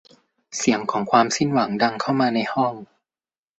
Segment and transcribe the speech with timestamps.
[0.57, 2.73] เสียงของความสิ้นหวังดังเข้ามาในห้อง